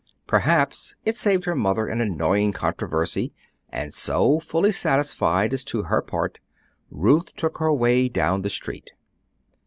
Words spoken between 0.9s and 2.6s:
it saved her mother an annoying